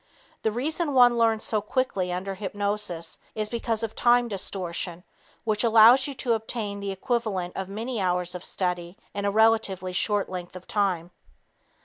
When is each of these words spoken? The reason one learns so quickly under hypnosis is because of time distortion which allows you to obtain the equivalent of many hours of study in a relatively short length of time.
The 0.41 0.51
reason 0.51 0.93
one 0.95 1.15
learns 1.19 1.43
so 1.43 1.61
quickly 1.61 2.11
under 2.11 2.33
hypnosis 2.33 3.19
is 3.35 3.49
because 3.49 3.83
of 3.83 3.93
time 3.93 4.27
distortion 4.27 5.03
which 5.43 5.63
allows 5.63 6.07
you 6.07 6.15
to 6.15 6.33
obtain 6.33 6.79
the 6.79 6.89
equivalent 6.89 7.55
of 7.55 7.69
many 7.69 8.01
hours 8.01 8.33
of 8.33 8.43
study 8.43 8.97
in 9.13 9.25
a 9.25 9.31
relatively 9.31 9.93
short 9.93 10.27
length 10.27 10.55
of 10.55 10.65
time. 10.65 11.11